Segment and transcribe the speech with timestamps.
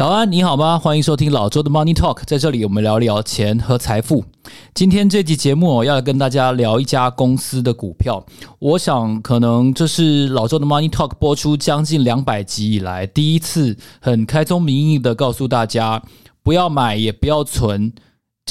[0.00, 0.78] 早安，你好吗？
[0.78, 4.24] 欢迎收听老周的 Money Talk，在这里我们聊聊钱和财富。
[4.72, 8.24] 今天这集节目我要跟大家聊一家公司的股票。
[8.60, 16.02] 我想可能这是老周的 Money Talk 播出将近两百集以来第一次很开宗明义的告诉大家，
[16.42, 17.92] 不要买也不要存。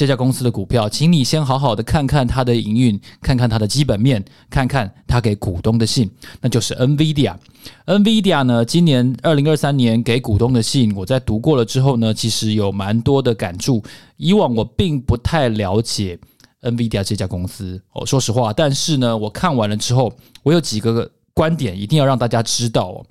[0.00, 6.10] 这家公司的股票，请你先好好的看看它的营运，看看它的基本面，看看它给股东的信，
[6.40, 7.36] 那就是 NVIDIA。
[7.84, 13.82] NVIDIA 呢，今年二零二三年给股东的信，我在读过了之后呢，其实有蛮多的感触。
[14.16, 16.18] 以往我并不太了解
[16.62, 20.10] NVIDIA 这家公司，哦，说实话，但是呢，我看完了之后，
[20.42, 23.06] 我有几个观点一定要让大家知道哦。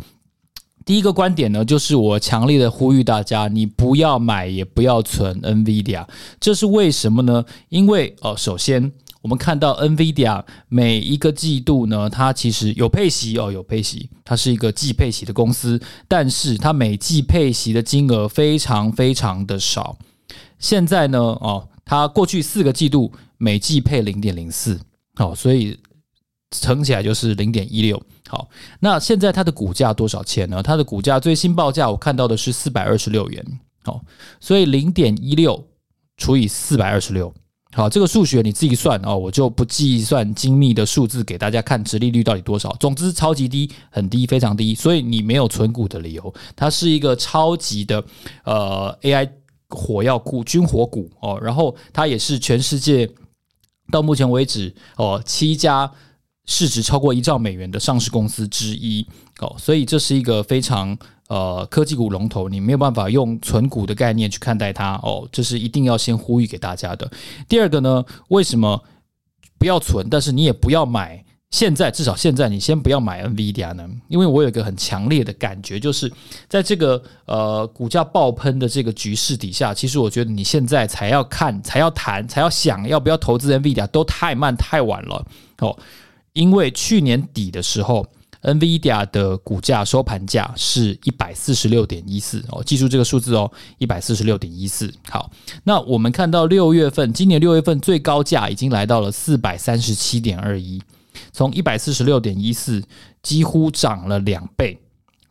[0.89, 6.03] 第一个观点呢，就是我强烈的呼吁大家，你不要买，也不要存 NVIDIA。
[6.39, 7.45] 这是为什么呢？
[7.67, 19.95] 因为哦，首先我们看到 NVIDIA 每一个季度呢，它其实有配息哦，有配息，它是一个季配息的公司，但是它每季配息的金额非常非常的少。
[20.57, 24.79] 现在呢，哦，它过去四个季度每季配零点零四，
[25.17, 25.77] 哦，所以。
[26.51, 28.01] 乘起来就是零点一六。
[28.29, 28.47] 好，
[28.79, 30.61] 那现在它的股价多少钱呢？
[30.61, 33.59] 它的股价最新报价我看到的是四百二十六元。
[33.83, 33.99] 好，
[34.39, 35.65] 所以零点一六
[36.15, 37.33] 除以四百二十六。
[37.73, 42.69] 好，这个数学你自己算哦，我就不计算精密的数字给大家看，直利率到底多少？
[42.79, 44.75] 总之超级低，很低，非常低。
[44.75, 46.31] 所以你没有存股的理由。
[46.55, 48.03] 它是一个超级的
[48.43, 49.27] 呃 AI
[49.69, 51.39] 火药股、军火股哦。
[51.41, 53.09] 然后它也是全世界
[53.91, 55.91] 到目前为止哦七家。
[56.49, 59.05] 市值超过一兆美元的上市公司之一
[59.39, 60.97] 哦，所以这是一个非常
[61.27, 67.09] 呃科技股龙头，你没有办法用存股的概念去看待它哦，这是一定要先呼吁给大家的。
[67.47, 68.83] 第二个呢，为什么
[69.59, 71.23] 不要存，但是你也不要买？
[71.51, 73.87] 现在至少现在你先不要买 NVIDIA 呢？
[74.07, 76.11] 因为我有一个很强烈的感觉，就是
[76.47, 85.25] 在这个呃股价爆喷的这个局势底下，其实我觉得你现在才要看、才要谈、才要想要不要投资 NVIDIA 都太慢太晚了
[85.59, 85.77] 哦。
[86.33, 88.05] 因为去年底的时候
[88.41, 94.93] ，NVIDIA 的股价收盘价是一百四十六点一四哦，记住这个数字哦，一百四十六点一四。
[95.09, 95.29] 好，
[95.63, 100.81] 那我们看到六月份，今年六月份最高价已经来到了四百三十七点二一，
[101.33, 102.81] 从一百四十六点一四
[103.21, 104.79] 几乎涨了两倍，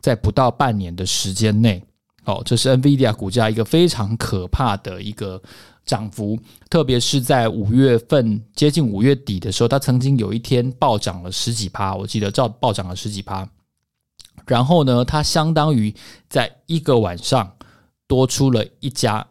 [0.00, 1.82] 在不到半年的时间内，
[2.24, 5.40] 哦，这是 NVIDIA 股价一个非常可怕的一个。
[5.88, 6.38] 涨幅，
[6.68, 13.48] 特别是在五月份接近五月底的时候，它曾经有一天暴涨了十几趴，我记得照暴涨了十几趴。
[14.46, 15.92] 然后呢，它相当于
[16.28, 17.50] 在一个晚上
[18.06, 19.26] 多出了一家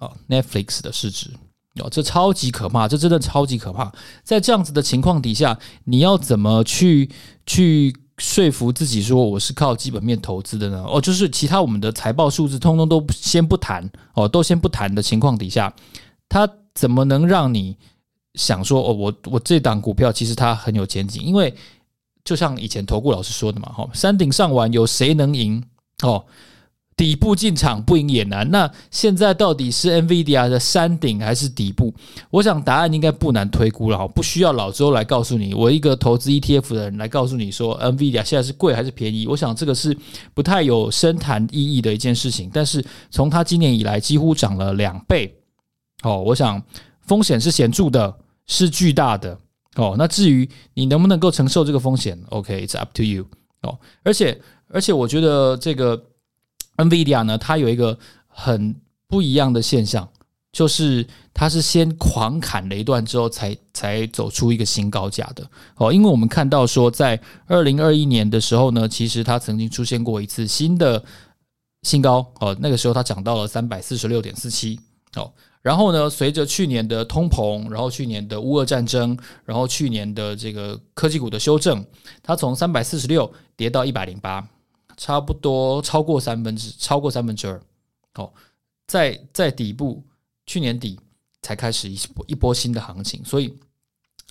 [0.00, 1.30] 哦 Netflix 的市值
[1.76, 3.90] 哦，这超级可怕，这真的超级可怕。
[4.22, 7.10] 在这样子的情况底下，你要怎么去
[7.46, 10.84] 去说服自己说我是靠基本面投资的呢？
[10.86, 15.72] 哦，就是其他我们的财报数字通通都先不谈哦，都先不谈的情况底下。
[16.28, 17.76] 它怎么能让你
[18.34, 21.22] 想说哦，我我这档股票其实它很有前景？
[21.22, 21.54] 因为
[22.24, 25.62] 就像以前投顾老师说的嘛，哈，山顶上玩有谁能赢？
[26.02, 26.24] 哦，
[26.96, 28.48] 底部进场不赢也难。
[28.50, 31.92] 那现在到底是 NVIDIA 的山顶还是底部？
[32.30, 39.26] 我想答案应该不难推估了，哈，不需要老周来告诉你，我一个投资 ETF 的人来告诉你说 NVIDIA 现在是贵还是便宜？
[39.26, 39.96] 我想这个是
[40.34, 42.50] 不太有深谈意义的一件事情。
[42.52, 45.34] 但是从它今年以来几乎涨了两倍。
[46.02, 46.62] 哦，我想
[47.00, 48.14] 风险是显著的，
[48.46, 49.38] 是巨大的。
[49.76, 53.24] 哦，那至于你能不能够承受这个风险，OK，it's up to you。
[53.62, 54.38] 哦，而且
[54.68, 55.98] 而且我觉得这个
[56.84, 58.74] NVIDIA 呢，它有一个很
[59.06, 60.08] 不一样的现象，
[60.52, 65.46] 就是它是先狂砍了一段之后才，才走出一个新高价的。
[65.76, 71.02] 哦，因为我们看到说，在二零二一年的时候呢，其实它曾经出现过一次新的
[71.82, 72.26] 新高。
[72.40, 74.78] 哦，那个时候它涨到了三百四十六点四七。
[75.16, 75.32] 哦。
[75.62, 81.84] 然后呢，随着去年的通膨，然后去年的乌俄战争，然后去年的这个科技股的修正，
[82.20, 84.44] 它从三百四十六跌到一百零八，
[84.96, 87.62] 差不多超过三分之超过三分之二。
[88.14, 88.32] 哦，
[88.86, 90.02] 在在底部，
[90.46, 90.98] 去年底
[91.42, 93.56] 才开始一波一波新的行情，所以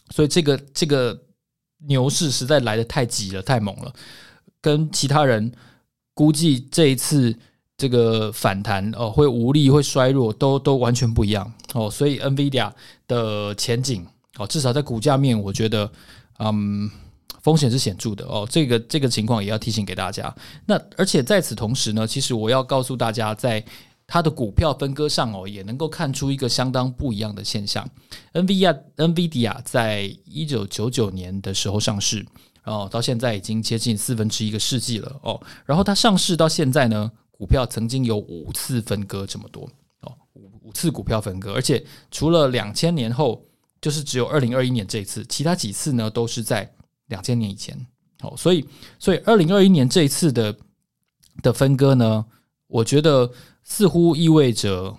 [0.09, 1.19] 所以这个这个
[1.79, 3.93] 牛市实在来的太急了，太猛了，
[4.61, 5.51] 跟其他人
[6.13, 7.37] 估计这一次。
[7.77, 11.89] 这个反弹哦，会无力，会衰弱，都都完全不一样哦。
[11.89, 12.71] 所以 NVIDIA
[13.07, 14.05] 的前景
[14.37, 15.91] 哦，至少在股价面，我觉得
[16.37, 16.87] 嗯，
[17.41, 18.47] 风险是显著的哦。
[18.49, 20.33] 这个这个情况也要提醒给大家。
[20.65, 23.63] 那而且在此同时呢，其实我要告诉大家，在
[24.07, 27.87] 它的股票分割上哦，也能够看出一个相当不一样的现象。
[28.33, 32.25] NVIDIA NVIDIA 在一九九九年的时候上市，
[32.65, 35.41] 哦到现在已经接近四分之一个世纪了哦。
[35.65, 37.11] 然后它上市到现在呢？
[37.41, 39.67] 股票曾经有五次分割这么多
[40.01, 43.43] 哦，五五次股票分割，而且除了两千年后，
[43.81, 46.71] 就是只有二零二一年这一次，其他几次呢都是在
[47.11, 47.77] 两千年以前
[48.23, 48.65] 哦，所以
[48.97, 50.55] 所以二零二一年这一次的
[51.43, 52.25] 的分割呢，
[52.67, 53.31] 我觉得
[53.63, 54.95] 似乎意味着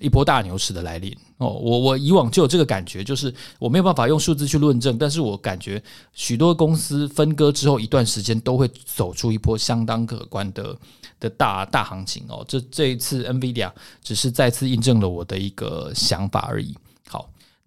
[0.00, 10.76] 一波大牛市的来临哦，我我以往就有这个感觉，就是我没有办法用数字去论证，但是我感觉许多公司分割之后一段时间都会走出一波相当可观的
[11.20, 12.44] 的大大行情哦。
[12.48, 13.72] 这这一次 NVIDIA
[14.02, 16.76] 只是再次印证了我的一个想法而已。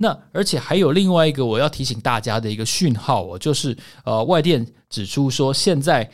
[0.01, 6.09] 那而且还有另外一个我要提醒大家的一个讯号哦，就是呃外电指出说，现在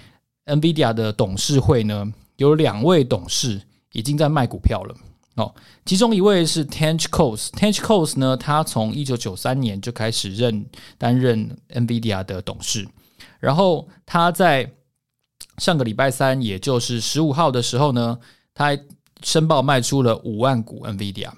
[0.45, 2.06] NVIDIA 的董事会呢
[2.36, 3.62] 有两位董事
[3.94, 4.94] 已经在卖股票了。
[5.36, 5.56] 哦，
[5.86, 10.66] 其中一位是 Tench Coxe，Tench Coxe 呢，他从一九九三年就开始任
[10.98, 12.86] 担任 NVIDIA 的董事，
[13.39, 14.69] 然后他在
[15.60, 18.19] 上个礼拜三，也就是十五号的时候呢，
[18.54, 18.78] 他
[19.24, 21.31] 申报卖出了五万股 NVIDIA。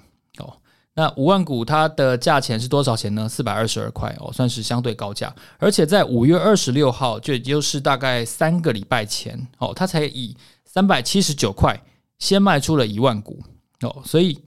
[1.00, 3.26] 那五万股它的价钱是多少钱呢？
[3.26, 5.34] 四百二十二块哦，算是相对高价。
[5.56, 10.36] 而且在五月二十六号，就也就是大概三个礼拜前，哦，他才以
[10.66, 11.74] 三百七十九块
[12.18, 13.42] 先卖出了一万股。
[13.80, 14.38] 哦，所以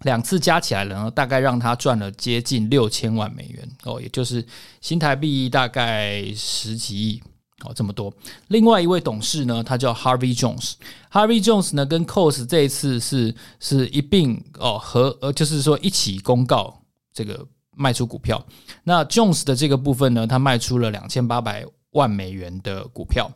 [0.00, 4.44] 两次加起来呢，大概让他赚了接近六千万美元哦，也就是
[4.80, 7.22] 新台币大概十几亿
[7.64, 8.12] 哦，这么多。
[8.48, 16.80] 另外一位董事呢，他叫 Harvey Jones，Harvey Jones 呢跟 Coase 这一次是是一并哦和呃，就是说一起公告
[17.12, 18.44] 这个卖出股票。
[18.84, 23.30] 那 Jones 的这个部分呢，他卖出了两千八百万美元的股票。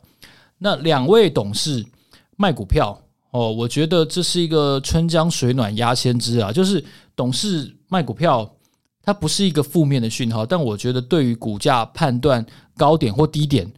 [0.57, 1.85] 那两位董事
[2.35, 3.01] 卖股票。
[3.31, 6.83] 哦，我觉得这是一个春江水暖鸭先知啊，就是
[7.13, 8.49] 董事卖股票，
[9.03, 12.43] 它不是一个负面的讯号，但我觉得对于股价判断
[12.77, 13.69] 高点或低点，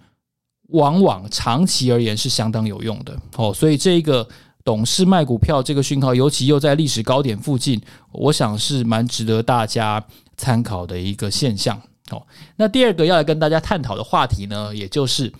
[0.69, 3.18] 往往长期而言是相当有用的。
[3.38, 4.27] 哦，所以这一个
[4.63, 7.81] 董事卖股票这个讯号，尤其又在历史高点附近，
[8.12, 10.04] 我想是蛮值得大家
[10.38, 11.80] 参考的一个现象。
[12.12, 12.21] 哦，
[12.56, 15.31] 那第二个要来跟大家探讨的话题呢，也就是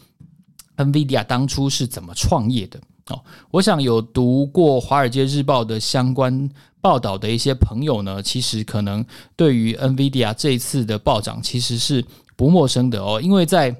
[0.78, 2.80] NVIDIA 当初是怎么创业的。
[3.08, 6.48] 哦，我想有读过《华尔街日报》的相关
[6.80, 9.04] 报道的一些朋友呢，其实可能
[9.36, 12.06] 对于 NVIDIA 这一次的暴涨其实是
[12.36, 13.76] 不陌生的哦，因为在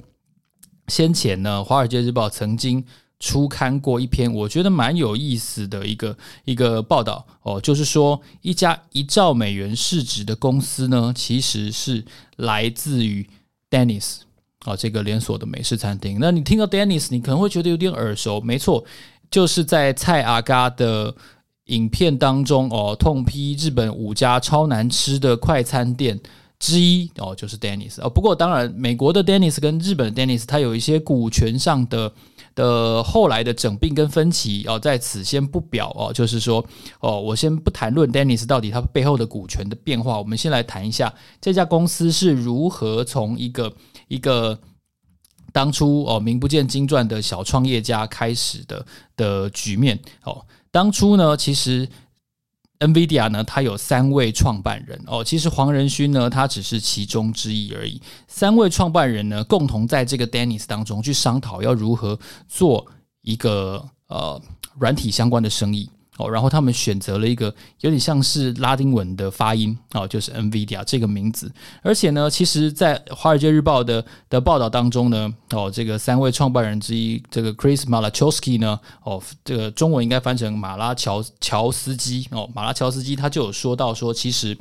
[0.90, 2.84] 先前呢，《华尔街日报》曾经
[3.20, 12.04] 出刊过一篇我觉得蛮有意思的一个一个报道哦，就是说一家一兆美元市值的公司呢，其实是
[12.38, 13.28] 来自于
[13.70, 14.20] Denny's
[14.66, 16.18] 啊，这个连锁的美式餐厅。
[16.20, 18.84] 那你听到 Denny's，你可能会觉得有点耳熟，没错。
[19.30, 21.14] 就是在蔡阿嘎的
[21.66, 26.20] 影片当中哦，痛批日本五家超难吃的快餐店
[26.60, 28.10] 之一哦，就是 Dennis 哦。
[28.10, 32.14] 不过当然，美国的 Dennis 跟日本的 Dennis，它有一些股权上的
[32.54, 36.14] 的后来的整并跟分歧哦，在此先不表哦。
[36.14, 36.64] 就是说
[37.00, 43.74] 哦，我先不谈论 Dennis 到底它背后的股权的变化，我们先来谈一下这家公司是如何从一个
[44.08, 44.60] 一个。
[45.52, 48.86] 当初哦，名不见经传的小创业家开始的
[49.18, 50.46] 的局面哦。
[50.70, 51.90] 当初呢，其实
[52.80, 55.22] NVIDIA 呢，它有三位创办人哦。
[55.24, 58.02] 其实黄仁勋呢，他只是其中之一而已。
[58.28, 62.18] 三位创办人呢，共同在这个 Dennis 当中去商讨要如何
[62.48, 62.86] 做
[63.22, 64.42] 一个呃
[64.80, 65.90] 软体相关的生意。
[66.20, 67.46] 哦，然后他们选择了一个
[67.80, 71.50] 有点像是拉丁文的发音哦，就是 NVIDIA 这个名字。
[71.82, 84.58] 而且呢，其实，在《华尔街日报》的的报道当中呢，哦，这个三位创办人之一，这个 Chris Malachowski 呢，哦，这个中文应该翻成马拉乔乔斯基哦，马拉乔斯基他就有说到说，其实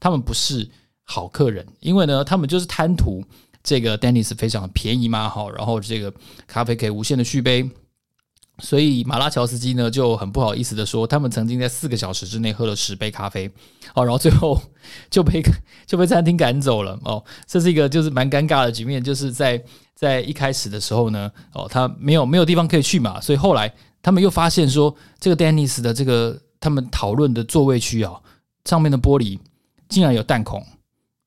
[0.00, 0.66] 他们不是
[1.04, 3.22] 好客人，因为呢，他们就是贪图
[3.62, 6.10] 这个 Dennis 非常便宜嘛，好，然后这个
[6.46, 7.68] 咖啡可以无限的续杯。
[8.62, 13.50] 所以马拉乔斯基呢就很不好意思的说，他们曾经在四个小时之内喝了十杯咖啡，
[13.92, 14.58] 哦，然后最后
[15.10, 15.42] 就被
[15.84, 19.60] 就被餐厅赶走了，哦，这是一个就是蛮尴尬的局面，就是在
[19.96, 28.14] 在一开始的时候呢，哦，他没有没有地方可以去嘛，所以后来他们又发现说，这个 Dennis 的这个他们讨论的座位区啊，
[28.64, 29.40] 上面的玻璃
[29.88, 30.64] 竟然有弹孔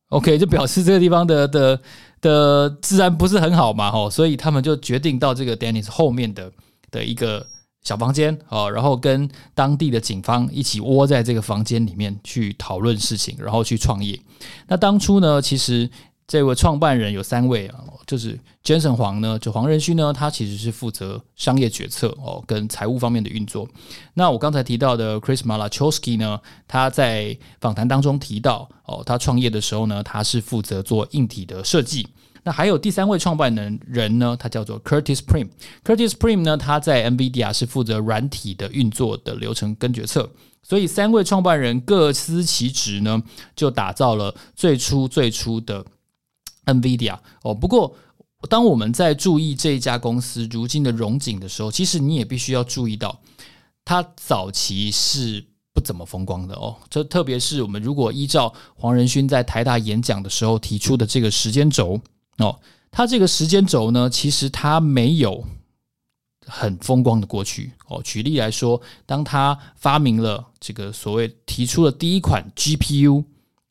[0.08, 1.82] ，OK，就表示这个地方的的
[2.22, 6.50] 的治安不是很好嘛，哦，所以他们就决定到这个 Dennis 后面的。
[6.92, 7.46] 的一个
[7.84, 14.20] 小房间啊，然后跟当地的警方一起窝在这个房间里面去讨论事情，然后去创业。
[14.68, 15.90] 那当初呢，其实
[16.28, 23.70] 这位创办人有三位啊，就是 Jensen 黄呢，就黄仁勋呢，他其实是负责商业决策哦，跟财务方面的运作。
[24.16, 32.08] 那我刚才提到的 Chris Malachowski 呢，他在访谈当中提到哦，他创业的时候呢，他是负责做硬体的设计。
[32.46, 35.50] 那还有第三位创办人人呢，他叫做 Curtis Prime。
[35.84, 40.30] Curtis Prime 呢，他在 NVIDIA 是负责软体的运作的流程跟决策。
[40.62, 43.22] 所以三位创办人各司其职呢，
[43.56, 45.84] 就打造了最初最初的
[46.66, 47.54] NVIDIA 哦。
[47.54, 47.96] 不过，
[48.48, 53.20] 当我们在注意这一家公司如今的荣景的时候，其实你也必须要注意到，
[53.84, 56.76] 它早期是不怎么风光的哦。
[56.92, 62.00] 这特别是我们如果依照黄仁勋在台大演讲的时候提出的这个时间轴
[62.38, 62.60] 哦，
[62.92, 65.46] 它这个时间轴呢，其实它没有。
[66.48, 68.00] 很风光的过去哦。
[68.04, 73.24] 举例来说，当他发明了这个所谓提出了第一款 GPU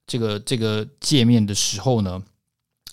[0.08, 2.20] 这个这个界面的时候呢，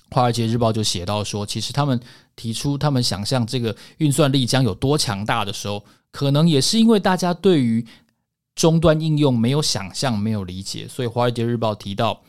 [0.15, 1.99] 《华尔街日报》就写到说，其实他们
[2.35, 7.83] 提出他们想象这个运算力将有多强大的时候，可能也是因为大家对于
[8.53, 12.21] 终端应用没有想象、没有理解，所以《华尔街日报》提到，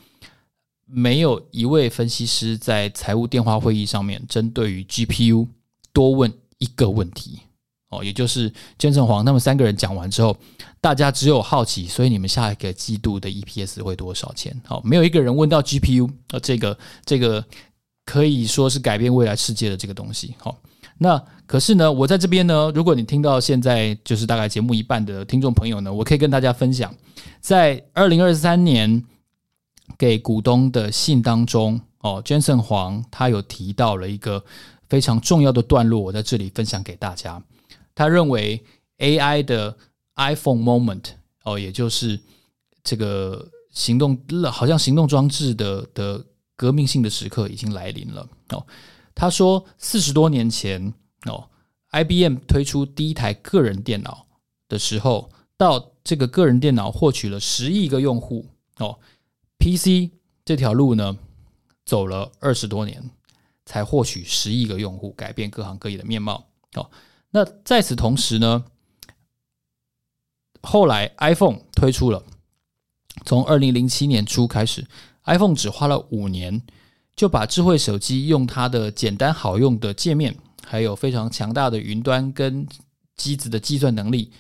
[0.93, 5.49] 没有一位分析师在财务电话会议上面针对于 GPU
[5.93, 6.33] 多问。
[6.63, 7.41] 一个问题
[7.89, 10.37] 哦，也就是剑圣黄他们三个人讲完之后，
[10.81, 14.55] 大家只有好奇，所以你们下一个季度的 EPS 会多少钱？
[14.65, 17.45] 好，没有一个人问到 GPU，呃，这个这个
[18.07, 20.37] 可以说是改变未来世界的这个东西。
[20.39, 20.57] 好，
[20.99, 26.95] 那可是呢，我在这边呢，如果你听到现在就是大概节目一半的听众朋友呢，我可以跟大家分享，
[27.41, 29.03] 在二零二三年
[29.97, 34.45] 给股东的信当中，哦，Jensen Huang 他有提到了一个。
[34.89, 37.43] 非常重要的段落，我在这里分享给大家。
[37.95, 38.63] 他认为
[38.99, 39.75] AI 的
[40.17, 41.03] iPhone moment
[41.45, 42.21] 哦，也就是
[42.85, 44.19] 这个行动，
[44.51, 46.23] 好像行动装置的的
[46.57, 48.67] 革命性的时刻已经来临了哦。
[49.15, 50.93] 他说，四十多年前
[51.25, 51.49] 哦
[51.93, 54.27] ，IBM 推出第一台个人电脑
[54.69, 58.45] 的时候，到这个个人电脑获取了十亿个用户
[58.77, 58.99] 哦
[59.63, 60.11] ，PC
[60.45, 61.17] 这条路呢，
[61.85, 63.11] 走了二十多年。
[63.65, 66.45] 才获取十亿个用户，改变各行各业的面貌。
[66.75, 66.91] 哦，
[67.31, 68.65] 那在此同时呢，
[70.61, 72.25] 后来 iPhone 推出了，
[73.25, 74.85] 从二零零七年初开始
[75.25, 76.61] ，iPhone 只花了五年
[77.15, 82.67] 就把智慧手机用它的简单好用的界面，还有非常强大的云端跟
[83.17, 84.33] 机子的计算能力，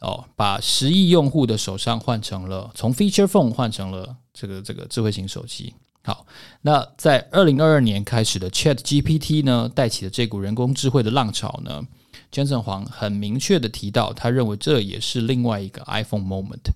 [0.00, 5.72] 哦，把十亿用户的手上换成了从 Feature Phone 换成了这个这个智慧型手机。
[6.02, 6.26] 好，
[6.60, 11.82] 那在二零二二年开始的 Chat GPT 呢，带起的这股人工智慧的浪潮呢。
[12.30, 16.72] Jensen 黄很明确的提到，他认为这也是另外一个 iPhone moment。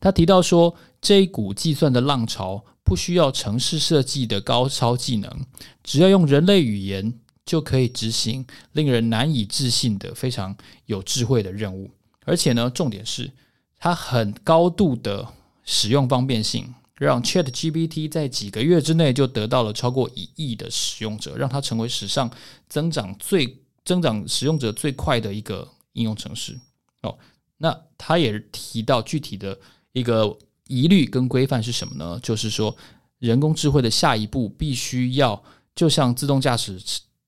[0.00, 5.30] 他提到说，这一股计算的浪潮不需要程式设计的高超技能，
[5.84, 10.54] 只要用人类语言就可以执行令人难以置信的非常
[10.86, 11.88] 有智慧的任务。
[12.24, 13.30] 而且呢，重点是
[13.78, 15.26] 它很高度的
[15.64, 16.74] 使用方便性。
[16.98, 22.30] 让 ChatGPT 在几个月之内就得到了超过一亿的使用者，让它成为史上
[22.70, 26.58] 增长最增长使用者最快的一个应用程式。
[27.02, 27.18] 哦，
[27.58, 29.58] 那他也提到具体的
[29.92, 30.34] 一个
[30.68, 32.18] 疑虑跟规范是什么呢？
[32.22, 32.74] 就是说，
[33.18, 36.80] 人工智慧的下一步必须要就像自动驾驶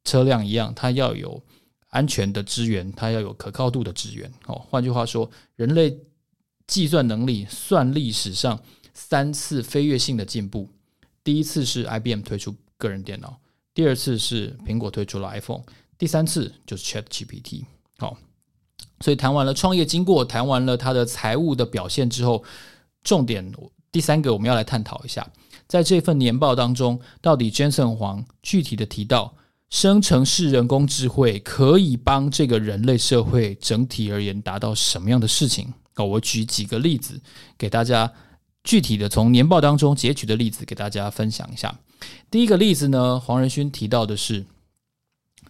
[0.05, 1.43] 车辆一样，它要有
[1.89, 4.33] 安全的资源，它要有可靠度的资源。
[4.47, 5.95] 哦，换句话说，人类
[6.67, 8.59] 计算能力算力史上。
[9.01, 10.69] 三次飞跃性的进步，
[11.23, 13.39] 第一次是 IBM 推出个人电脑，
[13.73, 15.63] 第二次是苹果推出了 iPhone，
[15.97, 17.63] 第三次就是 ChatGPT。
[17.97, 18.19] 好，
[18.99, 22.43] 所以谈完了创业经过，谈完了他的财务的表现之后，
[23.05, 23.53] 重点
[23.93, 25.25] 第三个我们要来探讨一下，
[25.69, 29.33] 在这份年报当中，到底 Jensen 黄具体的提到
[29.71, 35.73] 生成式人工智慧可以帮这个人类社会整体而言达到什么样的事情？
[35.95, 37.21] 好，我举几个例子
[37.57, 38.13] 给大家。
[38.65, 41.79] 具体的从年报当中截取的例子给大家分享一下。
[42.31, 44.45] 第一个例子呢，黄仁勋提到的是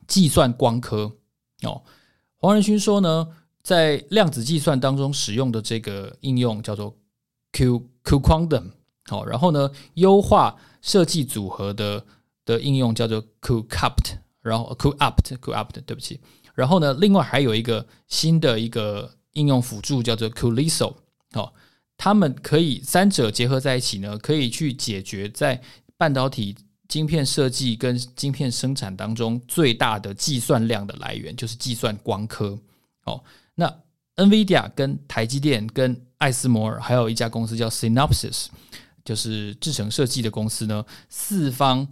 [0.06, 1.12] 计算光刻
[1.62, 1.82] 哦。
[2.36, 3.28] 黄仁勋说呢，
[3.62, 6.96] 在量子计算当中使用的这个应用叫做
[7.52, 8.70] Q Q Quantum
[9.06, 12.04] 好，然后呢，优化设计组合的
[12.44, 16.20] 的应用叫做 cuCupt，然后 cuOpt cuOpt 对不起，
[16.54, 20.94] 然后呢，另外还有一个新的一个应用辅助叫做 cuLISO
[21.32, 21.52] 好。
[21.98, 25.60] 他们可以三者结合在一起呢，可以去解决在
[25.98, 32.56] 半导体晶片设计跟晶片生产当中最大的计算量的来源，就是计算光刻。
[33.04, 33.22] 哦，
[33.56, 33.66] 那
[34.16, 38.46] NVIDIA 跟台积电跟艾斯摩尔还有一家公司叫 Synopsys，
[39.04, 41.86] 就是制程设计的公司呢，四方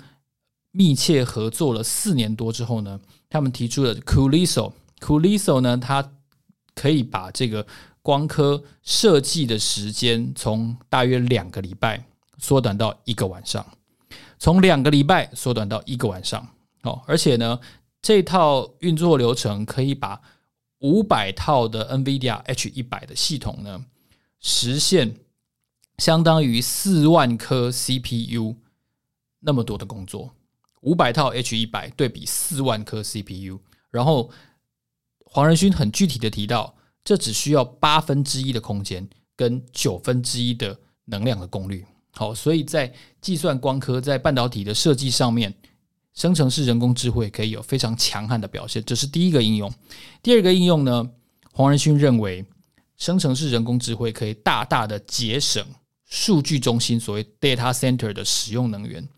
[0.71, 4.73] 密切合作了四年多之后呢，他们提出了 cuLISO。
[5.01, 6.13] cuLISO 呢，它
[6.75, 7.67] 可以把这个
[8.07, 12.07] 光刻设计的时间从大约两个礼拜
[12.39, 13.67] 缩短到一个晚上，
[14.39, 16.49] 从两个礼拜缩短到一个晚上
[16.83, 17.59] 哦，而且呢，
[18.01, 20.23] 这套运作流程可以把
[20.79, 23.85] 五百套的 NVIDIA H 一百的系统呢，
[24.39, 25.17] 实现
[25.99, 28.55] 相当于四万颗 CPU
[29.41, 30.33] 那么多的工作。
[30.83, 33.59] 五百套 H 一百对比四万颗 CPU，
[33.91, 34.31] 然后
[35.25, 36.76] 黄仁勋很具体的提到，
[37.07, 41.87] 这只需要八分之一的空间跟九分之一的能量的功率。
[42.11, 45.55] 好，所以在计算光刻在半导体的设计上面，
[46.15, 48.83] 生成式人工智慧可以有非常强悍的表现。
[48.85, 49.73] 这是第一个应用。
[50.21, 51.09] 第二个应用呢，
[51.53, 52.45] 黄仁勋认为，
[52.97, 55.65] 生成式人工智慧可以大大的节省
[56.07, 59.09] 数据中心所谓 data center 的使用能源。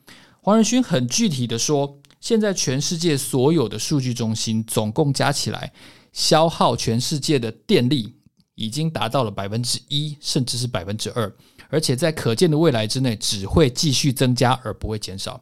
[0.42, 5.72] 黄仁勋很具体的说，现在全世界所有的数据中心总共加起来，
[6.18, 8.12] 消耗全世界的电力
[8.56, 11.32] 已经达到了百分之一，甚至是百分之二，
[11.68, 15.40] 而且在可见的未来之内只会继续增加而不会减少。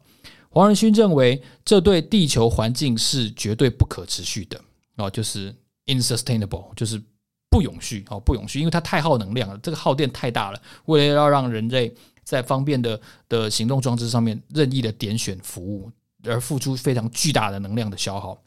[0.49, 4.61] 黄仁勋认为，这对地球环境是绝对不可持续的
[4.97, 5.51] 哦，就是
[5.87, 7.01] insustainable，就是
[7.49, 11.91] 不永续哦，不永续，因为它太耗能量了，这个耗电太大了，为了要让人类。
[12.23, 15.89] 在方便的的行动装置上面任意的点选服务，
[16.25, 18.37] 而付出非常巨大的能量的消耗。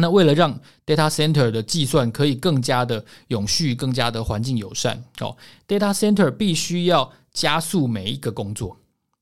[0.00, 5.36] 那为了让 data center 的计算可以更加的永续、更加的环境友善，哦
[5.66, 8.76] ，data center 必须要加速每一个工作，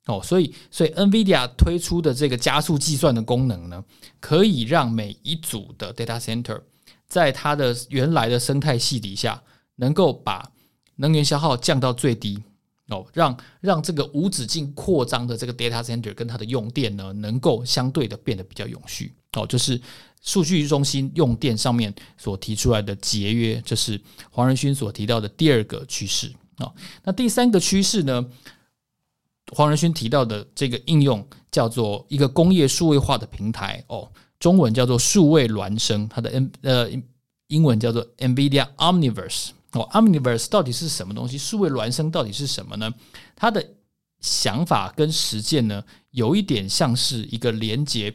[0.04, 3.82] 哦，所以所以 NVIDIA 推出的这个加速计算的功能呢，
[4.20, 6.60] 可以让每一组的 data center
[7.06, 9.42] 在它的原来的生态系底下，
[9.76, 10.52] 能够把
[10.96, 12.42] 能源消耗降到最低。
[12.88, 19.12] 哦，让让这个无止境扩张的这个 data center 跟它的用电呢，能够相对的变得比较永续。
[19.36, 19.80] 哦，就是
[20.22, 24.00] 数据中心用电上面所提出来的节约，这是
[24.30, 26.32] 黄仁勋所提到的第二个趋势。
[26.58, 26.74] 哦，
[27.04, 28.26] 那第三个趋势呢，
[29.52, 33.84] 黄仁勋提到的这个应用叫做一个工业数位化的平台。
[33.88, 36.90] 哦，中文叫做数位孪生，它的 N 呃
[37.48, 39.50] 英文叫做 NVIDIA Omniverse。
[39.72, 41.36] 哦，Omniverse 到底是什么东西？
[41.36, 42.90] 数位孪生到底是什么呢？
[43.36, 43.62] 他的
[44.20, 48.12] 想法跟实践呢，有一点像是一个连接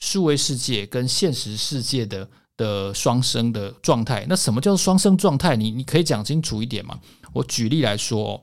[0.00, 4.26] 数位世界跟现实世界的的双生的状态。
[4.28, 5.56] 那什么叫做双生状态？
[5.56, 6.98] 你你可以讲清楚一点吗？
[7.32, 8.42] 我举例来说，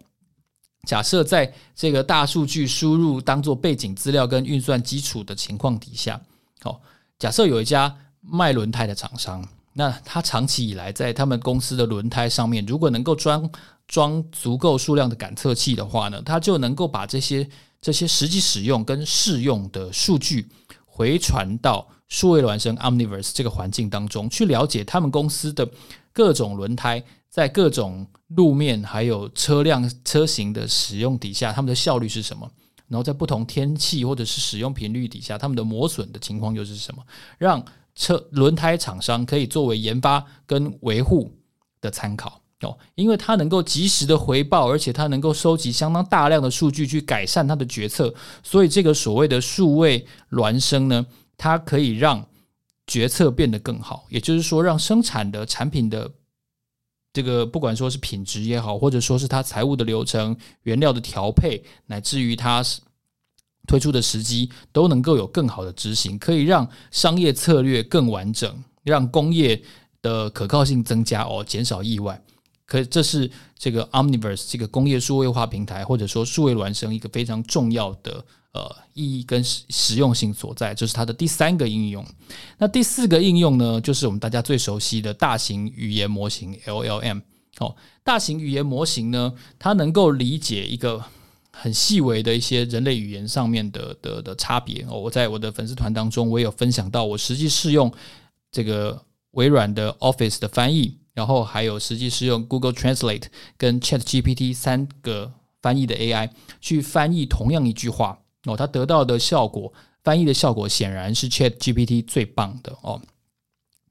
[0.87, 6.21] 假设在这个大数据输入当做背景资料跟运算基础的情况底下，
[6.63, 6.79] 哦，
[7.17, 9.47] 假设有一家卖轮胎的厂商。
[9.77, 13.49] 那他长期以来在他们公司的轮胎上面，如果能够装
[13.89, 17.45] 装足够数量的感测器的话呢，他就能够把这些
[17.81, 20.47] 这些实际使用跟试用的数据
[20.95, 25.69] 回传到数位孪生 Omniverse 这个环境当中，去了解他们公司的
[26.13, 32.49] 各种轮胎在各种路面还有车辆车型的使用底下，他们的效率是什么？
[32.87, 37.03] 然后在不同天气或者是使用频率底下，他们的磨损的情况又是什么？
[37.37, 37.61] 让
[37.93, 41.29] 车轮胎厂商可以作为研发跟维护
[41.81, 48.13] 的参考哦，因为它能够及时的回报，而且它能够收集相当大量的数据去改善它的决策，
[48.43, 51.05] 所以这个所谓的数位孪生呢，
[51.37, 52.25] 它可以让
[52.87, 56.11] 决策变得更好，也就是说，让生产的产品的
[57.13, 62.63] 这个不管说是品质也好，或者说是它财务的流程、原料的调配，乃至于它。
[63.67, 69.59] 推出的时机都能够有更好的执行，可以让商业策略更完整，让工业
[70.03, 72.23] 的可靠性增加哦，减少意外。
[72.65, 82.05] 可这是这个 Omniverse 这个工业数位化平台，或者说数位孪生一个非常重要的呃意义跟实实用性所在，这是它的第三个应用。
[82.57, 87.21] 那第四个应用呢，就是我们大家最熟悉的大型语言模型 LLM。
[87.59, 91.03] 哦，大型语言模型呢，它能够理解一个。
[91.57, 97.89] 很细微的一些人类语言上面的的的差别哦，我在我的粉丝团当中，我也有分享到，我实际试用
[98.51, 99.01] 这个
[99.31, 103.23] 微软的 Office 的翻译，然后还有实际是用 Google Translate
[103.57, 106.29] 跟 Chat GPT 三个翻译的 AI
[106.61, 109.73] 去翻译同样一句话哦，它得到的效果，
[110.03, 113.01] 翻译的效果显然是 Chat GPT 最棒的哦。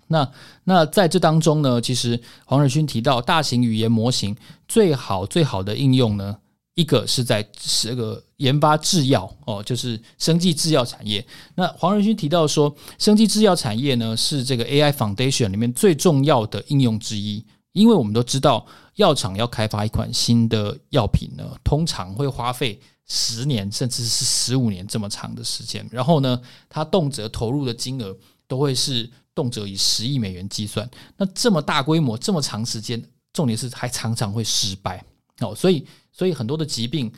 [0.06, 0.30] 那
[0.64, 4.36] 那在这当中呢，其实黄仁勋提到，大型语言模型
[4.68, 6.38] 最好最好的应用呢。
[6.74, 11.24] 一个是在这个研发制药哦，就是生技制药产业。
[11.54, 28.16] 那黄仁勋提到说，生技制药产业呢是这个 AI Foundation 里面最重要的应用之一，因为我们都知道，药厂要开发一款新的药品呢，通常会花费十年甚至是十五年这么长的时间，然后呢，它动辄投入的金额
[28.48, 30.90] 都会是动辄以十亿美元计算。
[31.16, 33.00] 那这么大规模、这么长时间，
[33.32, 35.04] 重点是还常常会失败
[35.40, 35.86] 哦，所以。
[36.16, 37.12] 所以很多的疾病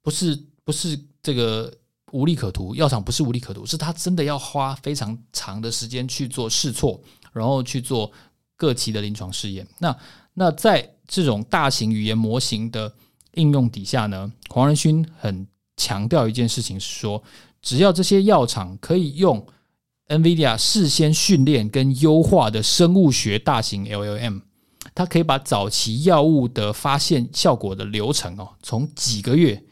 [0.00, 1.70] 不是不是这个
[2.10, 6.98] 无利可图，药厂不是无利可图，是它真的要花非常长的时间去做试错，
[7.34, 8.10] 然后去做
[8.56, 9.68] 各期的临床试验。
[9.78, 9.94] 那
[10.32, 12.90] 那在这种大型语言模型的
[13.34, 15.46] 应用底下呢，黄仁勋很
[15.76, 17.22] 强调一件事情是说，
[17.60, 19.46] 只要这些药厂可以用
[20.08, 24.40] NVIDIA 事先训练跟优化的生物学大型 LLM，
[24.94, 29.62] 它可以把早期药物的发现效果的流程哦，从几个月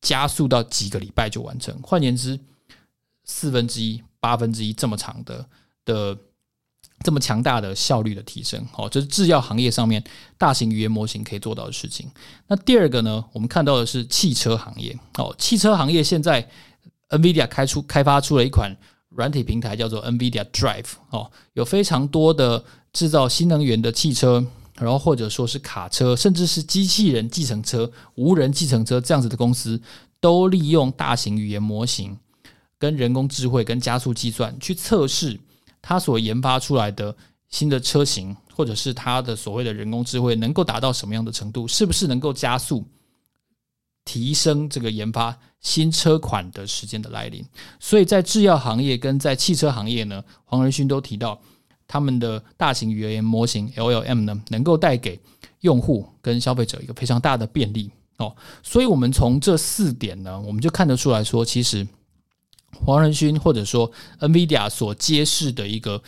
[0.00, 1.76] 加速到几个礼拜就完成。
[1.82, 2.38] 换言之，
[3.24, 5.46] 四分之一、八分之一这么长的
[5.84, 6.16] 的
[7.02, 10.02] 这么强大的效率的提升，哦，这是制药行业上面
[10.36, 12.10] 大型语言模型可以做到的事情。
[12.46, 16.48] 那第二个呢，我们看到的是汽车行业哦，汽车行业现在
[17.08, 18.76] NVIDIA 开出开发出了一款。
[19.10, 29.80] 软体平台叫做 NVIDIA Drive 哦，有非常多的制造新能源的汽车，然后或者说是卡车，甚至是机器人计程车、无人计程车这样子的公司，
[30.20, 32.18] 都利用大型语言模型、
[32.78, 35.38] 跟人工智慧、跟加速计算去测试
[35.80, 37.16] 它所研发出来的
[37.48, 42.84] 新的车型，或者是它的所谓的人工智慧能够达到什么样的程度，是不是能够加速
[44.04, 45.38] 提升这个研发。
[45.62, 47.44] 新车款的时间的来临，
[47.78, 51.38] 所以在制药行业跟在汽车行业呢，黄仁勋都提到
[51.90, 55.18] 他们的大型语言模型 LLM 呢，能够带给
[55.62, 58.32] 用户跟消费者一个非常大的便利哦。
[58.62, 61.84] 所以，我们从这四点呢，我们就看得出来说，其实
[62.86, 66.00] 黄仁勋或者说 NVIDIA 所揭示的一个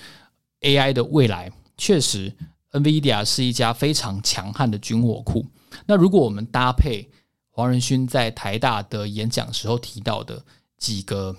[0.60, 2.32] AI 的未来，确实
[2.70, 5.44] NVIDIA 是一家非常强悍的军火库。
[5.86, 7.10] 那如果我们搭配，
[7.50, 10.44] 黄仁勋在台大的演讲时候提到的
[10.78, 11.34] 几个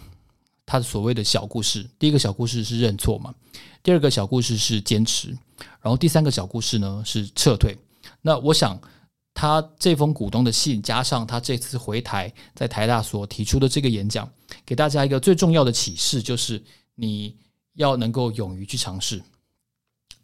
[0.66, 3.34] 他的所谓的小故事，第一个小故事是认错嘛，
[3.82, 5.30] 第二个小故事是坚持，
[5.82, 7.78] 然后第三个小故事呢是撤退。
[8.22, 8.80] 那我想
[9.34, 14.32] 他这封股东的信，加上他这次回台在台大所提出的这个演讲，
[14.66, 16.64] 给大家一个最重要的启示，就是
[16.96, 17.36] 你
[17.74, 19.22] 要能够勇于去尝试。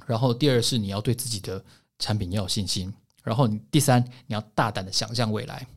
[0.06, 1.64] 然后第二是你要对自己的
[2.00, 5.68] 产品要有信心，然后你第三你要大胆的想象未来。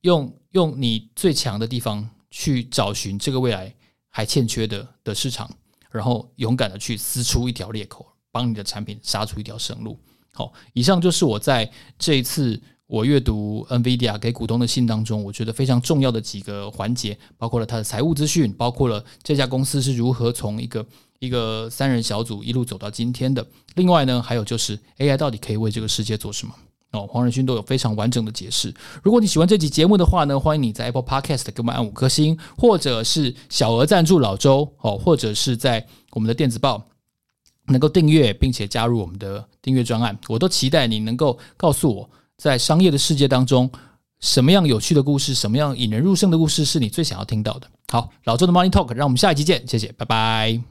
[0.00, 3.74] 用用你最强的地方去找寻这个未来
[4.08, 5.50] 还欠缺的的市场，
[5.90, 9.98] 然后勇敢的去撕出一条裂口，帮你的产品杀出一条生路。
[10.32, 20.86] 好，以上就是我在这一次我阅读 NVIDIA 给股东的信当中，我觉得非常重要的几个环节，包括了它的财务资讯，包括了这家公司是如何从一个
[21.18, 23.44] 一个三人小组一路走到今天的。
[23.74, 26.54] 另外呢，还有就是 AI 到底可以为这个世界做什么？
[26.92, 28.74] 哦，黄仁勋都有非常完整的解释。
[29.02, 36.82] 如果你喜欢这集节目的话呢，欢迎你在 Apple Podcast 给我们按五颗星，或者是小额赞助老周哦，或者是在我们的电子报
[37.66, 40.18] 能够订阅并且加入我们的订阅专案。
[40.28, 43.70] 我都期待你能够告诉我，在商业的世界当中，
[44.18, 47.68] 什么样有趣的故事，什么样引人入胜的故事是你最想要听到的。
[47.92, 50.69] 好，老周的 Money Talk，让我们下一集见，谢谢，拜拜。